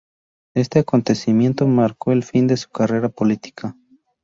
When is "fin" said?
2.23-2.47